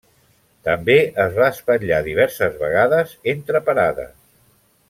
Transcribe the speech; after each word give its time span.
També 0.69 0.95
es 1.25 1.37
va 1.41 1.51
espatllar 1.57 2.01
diverses 2.09 2.57
vegades 2.65 3.15
entre 3.37 3.63
parades. 3.69 4.13